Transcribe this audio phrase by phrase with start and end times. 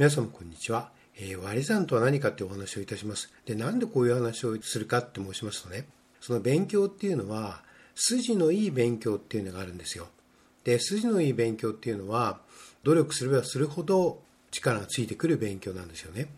[0.00, 3.30] 皆さんこんにちは、えー、割り算とは何かってお話をいたします。
[3.44, 5.84] でなんでこういう話をするかって申しますとね
[6.22, 7.60] その勉強っていうのは
[7.94, 10.06] 筋のいい勉強っていうのがあるんですよ。
[10.64, 12.40] で筋のいい勉強っていうのは
[12.82, 16.28] 努力すればするほど力がついてくる勉強なんですよね。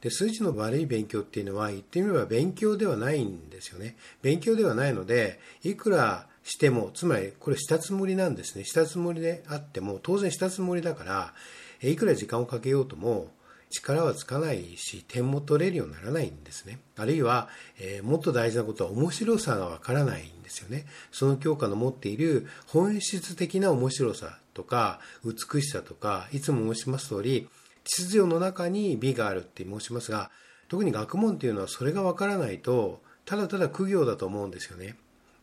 [0.00, 3.94] で筋の悪い勉強っていうのは言ってみれば勉強ではないんですよね。
[4.20, 8.64] 勉強ではないのでいくらしてもつまりこれしたつもりなんですね。
[8.64, 11.34] したつもりであっても当然したつもりだから
[11.90, 13.30] いくら時間をかけようとも
[13.70, 16.78] 力はつかないし点も取れるようにならないんですね。
[16.96, 20.86] あるいは、えー、もっと大事なことは面白さがわからないんですよね。
[21.10, 27.48] その教科の持っている本質的な面白さとか美しさとかいつも申します通り
[27.84, 30.30] 秩序の中に美があるって申しますが
[30.68, 34.96] 特に学問っていうのはそれがわからないとただただ苦行だと思うんですよね。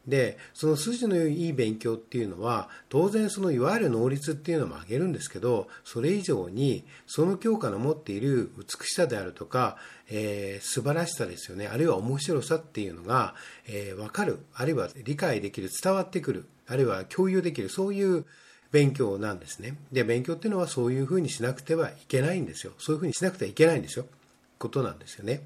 [0.08, 9.78] でその筋のいい勉強っていうのは当然そのいわゆる能率っていうのも上げるんですけどそれ以上にその教科の持っている美しさであるとか、
[10.10, 11.68] えー、素晴らしさですよね。
[11.68, 14.40] あるいは面白さっていうのが、えー、分かる。
[14.54, 16.46] あるいは理解できる伝わってくる。
[16.68, 17.70] あるいは共有できる。
[17.70, 18.26] そういう
[18.72, 19.78] 勉強なんですね。
[19.92, 22.74] で勉強っていうのはそういうふうにしなくてはいけないんですよ。
[22.78, 24.06] そういうふうにしなくてはいけないんですよ。
[24.58, 25.44] ことなんですよね。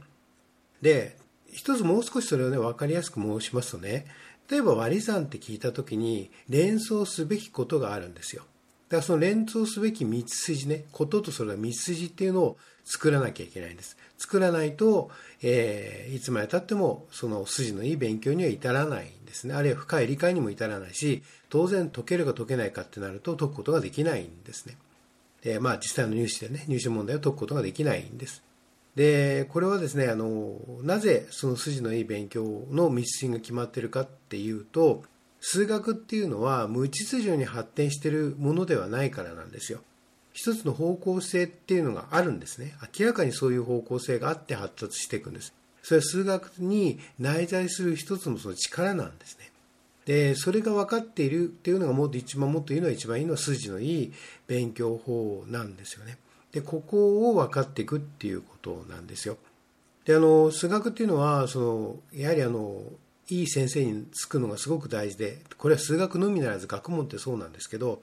[0.82, 1.18] で
[1.52, 4.06] 一つもう少しそれをね分かりやすく申しますとね
[4.50, 8.44] 例えば割り算って聞いた時に連想すべきことがあるんですよ。
[8.90, 13.98] だからその連想すべき道筋ね、こととそれは道筋っていうのを作らなきゃいけないんです。
[14.18, 19.54] 作らないと、えー、いつまでたってもその筋のいい勉強には至らないんですね。
[19.54, 24.78] あるいは深い理解にも至らないし、当然解けるか解けないかってなると解くことができないんですね。
[25.42, 28.42] で、まあ実際の入試でね、入試問題を解くことができないんです。
[28.98, 35.04] でこれはですねあのなぜその筋のいい勉強の道筋が決まっているかっていうと
[35.40, 39.82] 数学っていうのは無秩序に発展してるものではないからなんですよ。
[40.34, 42.74] 一つの方向性っていうのがあるんですね。
[43.00, 45.54] 明らかにそういう方向性があって発達していくんです。
[45.84, 49.52] それは数学に内在する一つのその力なんですね。
[50.06, 54.14] でそれが分かっているっていうのがもっと一番もっといいのは一番いいのは筋のいい
[54.48, 56.18] 勉強法なんですよね。
[56.58, 59.38] でここを分かっていくっていうことなんですよ。
[60.06, 62.82] であの数学っていうのはそのやはりあの
[63.30, 68.02] いい先生につくのがすごく大事でこれは数学のみならず学問ってそうなんですけど、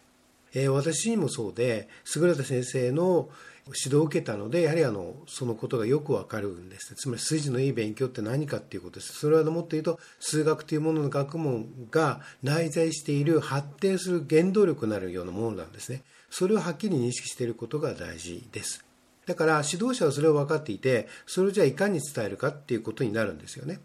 [0.54, 3.28] えー、私にもそうで優れた先生の
[3.66, 6.96] 指導を受けたのでやはりあのそのことがよくわかるんです、ね。
[6.96, 9.14] つまり筋のいい勉強って何かっていうことです。
[9.14, 16.02] それはもっと言うと数学というものの学問が内在している発展する原動力になるようなものなんですね。
[16.36, 18.84] それをはっきり認識していることが大事です。
[19.24, 23.78] だから指導者はそれを分かっていてそれをじゃあいかに伝えるかっていうことになるんですよね。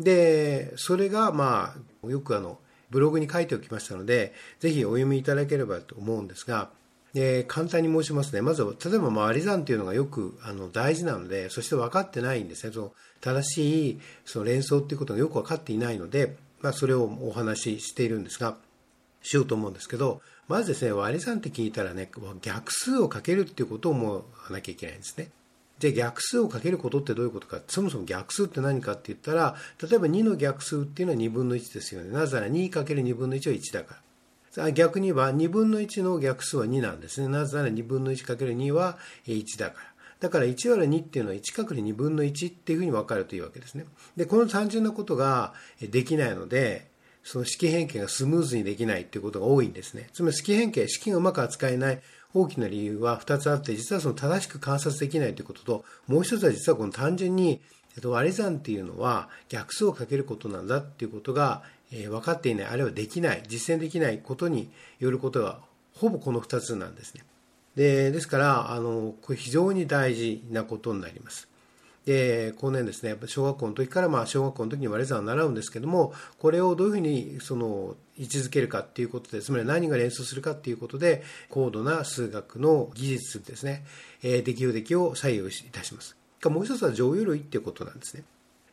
[0.00, 2.58] でそれがまあよくあの
[2.88, 6.70] ブログに書いておきましたのでぜひお読みいただければと思うんですが
[7.12, 18.56] で簡単に申しますね、まず例えば割り算というのがよくあの大事なので、そして分かってないんですね、その正しいその連想ということがよく分かっていないので、まあ、それをお話ししているんですが、
[19.24, 22.10] しようと思うんですけど、まずですね、割り算って聞いたらね、
[22.42, 25.30] 逆数をかけるっていうことを思わなきゃいけないんですね。
[25.78, 32.10] じゃあ逆数をかけることってどういうことか、そもそも逆数って何かって言ったら、例えば2の逆数っていうのは2分の1ですよね。
[32.10, 33.96] なぜなら 2×2 分の1は1だか
[34.56, 34.70] ら。
[34.70, 37.28] 逆に言えば2分の1の逆数は2なんですね。
[37.28, 39.94] なぜなら2分の 1×2 は1だから。
[40.20, 43.84] だから1割る2っていうのは 1×2 分の1っていうふうに分かるというわけですね。
[44.16, 46.92] で、この単純なことができないので、
[47.24, 50.08] その式変形がスムーズにできないっていうことが多いんですね。
[50.12, 52.02] つまり式変形、式がうまく扱えない
[52.34, 57.62] 大きな理由は2つあって、実はその正しく観察できないということと、もう一つは実はこの単純に、
[57.96, 65.60] えっと、割り算っていうのは逆数をかけることなんだっていうことが、えー、分かっていない、あるいはできない、実践できないことによることが、
[65.94, 67.24] ほぼこの2つなんですね。
[67.76, 71.48] でですから、あのこれ非常に大事なことになります。
[72.04, 83.84] で後年ですね、やっぱ小学校の時から、まあ、小学校の時に割り算を習うんですけども、これをどういうふうにその位置づけるかっていうことで、つまり何が連想するかっていうことで、高度な数学の技術ですね、
[84.22, 86.16] えー、出来不出来を左右いたします。
[86.44, 88.24] もう一つは乗用類っていうことなんですね。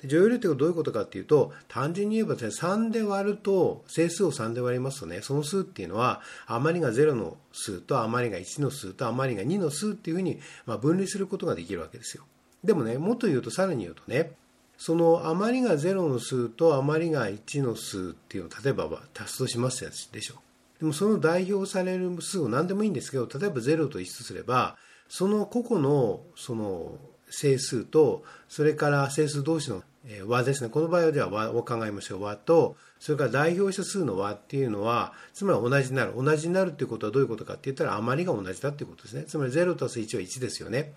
[0.05, 12.25] 乗用類ってどういうことかっていうと、単純に言えばですね、3で割ると、整数を3で割りますとね、その数っていうのは、余りが0の数と余りが1の数と余りが2の数っていうふうに、まあ分離することができるわけですよ。
[12.63, 14.33] でもね、もっと言うと、さらに言うとね、
[14.77, 20.35] その余りが0の数と余りが1の数っていうのを例えば足すとしますやつでしょ。
[20.79, 24.77] でもその代表される数を何でもいいんですけど、例えば0と1とすれば、
[25.07, 26.97] その個々のその
[27.29, 29.83] 整数と、それから整数同士の
[30.25, 30.69] 和ですね。
[30.69, 32.23] この場合はじゃあ和を考えましょう。
[32.23, 36.13] 和と、それから代表した数の和っていうのは、つまり同じになる。
[36.15, 39.25] 同じになるっていうことはどういうことかって言ったら、余りが同じだっていうことですね。
[39.25, 40.93] つまり0たす1は1ですよね。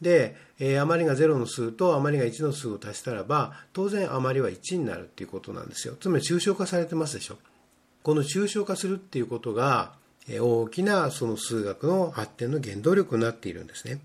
[0.00, 5.94] で、えー、余りが0の数と余りが1の数を足したらば、当然余りは1になるっていうことなんですよ。
[6.00, 7.38] つまり抽象化されてますでしょ。
[8.02, 9.92] この抽象化するっていうことが、
[10.28, 14.00] え、大きなその数学の発展の原動力になっているんですね。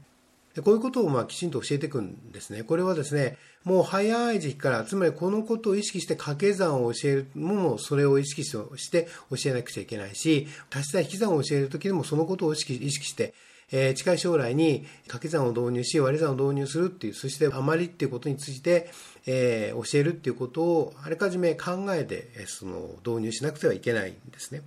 [0.55, 2.63] でこういうことをまあきちんと教えていくんですね。
[2.63, 8.51] これはですね、もう早い時期から、つまりこのことを意識して掛け算を教えるももそれを意識し
[8.91, 13.33] て教えなくちゃいけないし、足し算引き算を教えるときでもそのことを意識して
[13.71, 18.89] えー、近い将来に掛け算を導入し割り算を導入するっていうそして余りっていうことについて、
[19.25, 24.61] えー、教えるっていうことをあらかじめ考えてその導入しなくてはいけないんですね。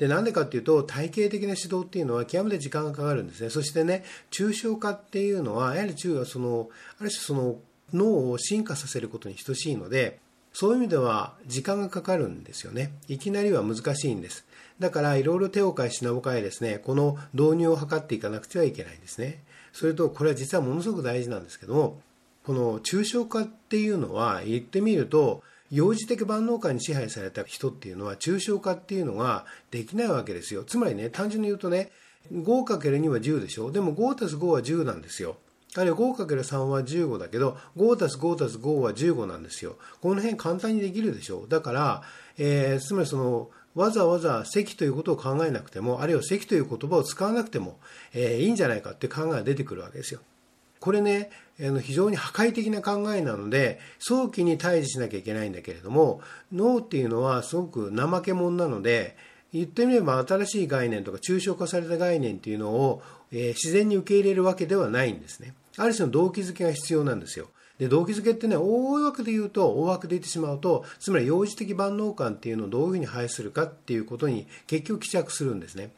[0.00, 3.50] で、なんでかっていうと、体系的な指導っていうのは極めて時間がかかるんですね。
[3.50, 7.58] そしてね、抽象化っていうのは、やはり中はその、ある種その
[7.92, 10.18] 脳を進化させることに等しいので、
[10.52, 12.92] そういう意味では時間がかかるんですよね。
[13.08, 14.44] いきなりは難しいんです。
[14.78, 19.44] だからいろいろ手を変え品を変えですね、この導入を図っていかなくてはいけないんですね。
[19.72, 22.00] それと、これは実はものすごく大事なんですけども、
[22.44, 30.64] この抽象化っていうのは言ってみると、幼児的万能感に支配された人っていうのは抽象化っていうのができないわけですよ。
[30.64, 31.92] つまりね、単純に言うとね、
[32.32, 33.70] 5×2 は10でしょ。
[33.70, 35.36] でも 5+5 は10なんですよ。
[35.76, 39.76] あるいは 5×3 は15だけど、5+5+5 は15なんですよ。
[40.00, 41.48] この辺簡単にできるでしょう。
[41.48, 42.02] だから、
[42.38, 47.78] えー、つまりその、わざわざ積ということを考えなくても、あるいは積という言葉を使わなくても、
[48.12, 50.20] えー、いいんじゃないかって考えが出てくるわけですよ。
[50.80, 51.30] これね、
[51.82, 59.16] 非常に破壊的な考えなので、早期に退治しなきゃいけないんだけれども、脳っていうのはすごく怠け者なので、
[59.52, 63.02] 言ってみれば新しい概念とか抽象化された概念っていうのを、
[63.32, 65.54] えー、自然に受け入れるわけではないんですね。
[65.76, 67.48] ある種の動機づけが必要なんですよ。
[67.78, 75.90] で動機づけってね大枠で言うと大枠で言ってしまうとつまり幼児的万能感っていうのをどういうふうに排するかっていうことに結局帰着するんですね。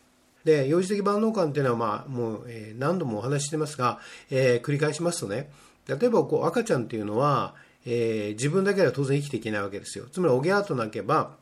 [0.44, 3.98] で幼児的万能感っていうのは、まあ、もう、えー、何度もお話ししてますが、
[4.30, 5.50] えー、繰り返しますとね
[5.86, 7.54] 例えばこう赤ちゃんっていうのは、
[7.84, 10.06] えー、自分だけでは当然生きていけないわけですよ。
[10.10, 11.32] つまりおぎゃーと泣けば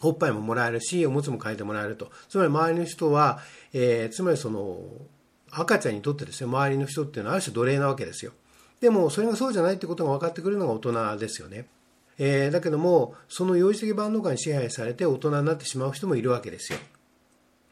[0.00, 3.40] おっぱいももらえるしおむつも変えてもらえるとつまり周りの人は、
[3.72, 4.78] えつまりその
[5.50, 8.32] 赤ちゃんにとってですね周りの人っていうのはある種奴隷なわけですよ。
[8.80, 11.66] でもそれがそうじゃないってことが分かってくるのが大人ですよね。
[12.18, 16.78] えー、だけどもその幼児的万能感に支配されて大人になってしまう人もいるわけですよ。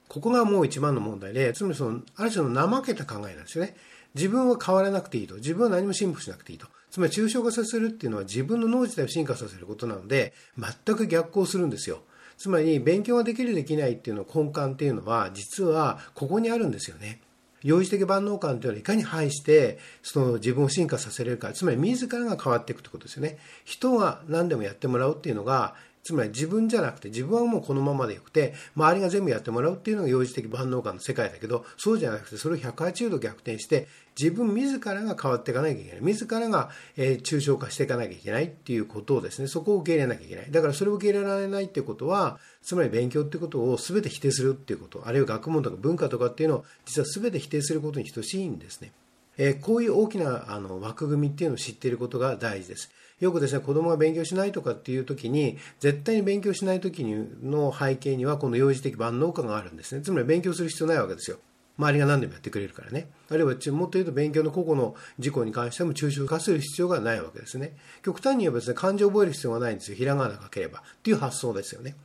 [0.08, 3.76] ここがもう一番の問題でつまりそのある種の怠けた考えなんですよね。
[4.14, 12.00] 自分は変わらなくていいと自分は何も進歩しなくていいとつまり抽象化させるっていうのは自分の脳自体を進化させることなので全く逆行するんですよ。
[12.37, 17.21] つまり勉強ができるできないっていうの根幹っていうのは実はここにあるんですよね。
[17.62, 25.75] 幼児的万能感というのをいかに排してその自分を進化させれるかつまり自らが変わっていくということですよね人が何でもやってもらうっていうのが
[26.05, 33.88] つまり自分じゃなくて自分はもうこのままでよくて周りが全部やってもらうっていうのが幼児的万能感の世界だけどそうじゃなくてそれを180度逆転して
[34.19, 48.93] 自分自らが変わっていかなきゃいけない自らが、え、抽象化していかなきゃいけないっていうことをですねそこを受け入れなきゃいけないだからそれを受け入れられないっていうことはつまり勉強っていうことを全て否定するっていうことあるいは学問とか文化とかっていうのを実は全て否定することに等しいんですね。
[49.39, 52.91] えー、こういう大きなあの枠組みっていうのを知っていることが大事です。
[53.21, 60.03] よくですね、子供が勉強しないとかっていう時に、絶対に勉強しない時の背景には、この幼児的万能感があるんですね。
[60.03, 61.39] つまり勉強する必要ないわけですよ。
[61.78, 63.08] 周りが何でもやってくれるからね。
[63.31, 67.76] あるいは、もっと言うと勉強の個々の事項に関しても抽象化する必要がないわけですね。
[68.02, 69.97] 極端に言えばですね、漢字を覚える必要がないんですよ。
[69.97, 70.80] ひらがな書ければ。
[70.80, 71.97] っていう発想ですよね。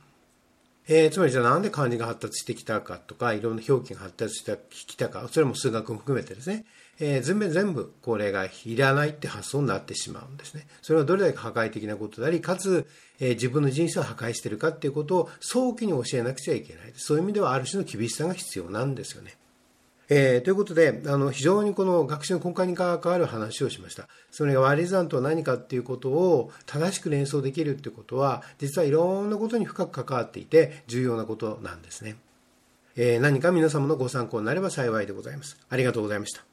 [0.88, 6.64] えー、つまりじゃあなんで漢字が発達してきたかとか、いろんな表記が発達してきたか、それも数学も含めてですね、
[6.98, 10.66] えー、全部全部これがいらないって発想になってしまうんですね。
[10.82, 12.86] それはどれだけ破壊的なことであり、かつ、
[13.20, 16.92] えー、自分の人生を破壊してるかっていうことを早期に教えなくちゃいけない。
[16.96, 19.36] そういう意味ではある種の厳しさが必要なんですよね。
[20.14, 24.08] えー、ということであの非常にこの学習の根幹に関わる話をしました。
[24.30, 32.16] それが割り算とは何かっていうことを正しく連想できるっていうことは実はいろんなことに深く関わっていて重要なことなんですね、
[32.94, 35.56] えー、何か皆様のご参考になれば幸いでございます。
[35.70, 36.51] ありがとうございました。